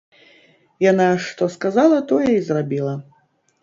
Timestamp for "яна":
0.85-1.07